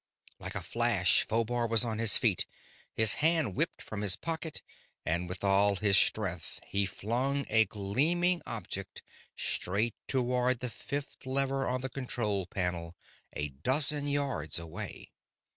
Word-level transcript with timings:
Like 0.39 0.55
a 0.55 0.63
flash 0.63 1.21
Phobar 1.27 1.67
was 1.69 1.85
on 1.85 1.99
his 1.99 2.17
feet; 2.17 2.47
his 2.91 3.13
hand 3.21 3.53
whipped 3.53 3.83
from 3.83 4.01
his 4.01 4.15
pocket, 4.15 4.63
and 5.05 5.29
with 5.29 5.43
all 5.43 5.75
his 5.75 5.95
strength 5.95 6.59
he 6.65 6.87
flung 6.87 7.45
a 7.49 7.65
gleaming 7.65 8.41
object 8.47 9.03
straight 9.35 9.93
toward 10.07 10.59
the 10.61 10.71
fifth 10.71 11.23
lever 11.27 11.67
on 11.67 11.81
the 11.81 11.87
control 11.89 12.47
panel 12.47 12.95
a 13.33 13.49
dozen 13.49 14.07
yards 14.07 14.57
away. 14.57 15.11